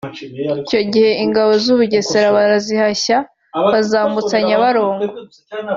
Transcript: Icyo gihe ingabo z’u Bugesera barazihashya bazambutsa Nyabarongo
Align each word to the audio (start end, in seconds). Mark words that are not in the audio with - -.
Icyo 0.61 0.79
gihe 0.91 1.11
ingabo 1.23 1.51
z’u 1.63 1.75
Bugesera 1.79 2.35
barazihashya 2.37 3.17
bazambutsa 3.73 4.35
Nyabarongo 4.47 5.05